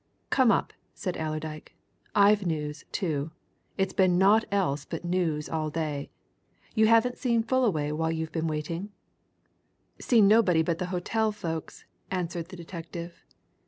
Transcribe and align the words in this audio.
"Come 0.31 0.51
up," 0.51 0.73
said 0.95 1.15
Allerdyke. 1.15 1.73
"I've 2.15 2.43
news, 2.43 2.85
too 2.91 3.29
it's 3.77 3.93
been 3.93 4.17
naught 4.17 4.45
else 4.51 4.83
but 4.83 5.05
news 5.05 5.47
all 5.47 5.69
day. 5.69 6.09
You 6.73 6.87
haven't 6.87 7.19
seen 7.19 7.43
Fullaway 7.43 7.91
while 7.91 8.11
you've 8.11 8.31
been 8.31 8.47
waiting?" 8.47 8.89
"Seen 9.99 10.27
nobody 10.27 10.63
but 10.63 10.79
the 10.79 10.87
hotel 10.87 11.31
folks," 11.31 11.85
answered 12.09 12.47
the 12.49 12.57
detective. 12.57 13.23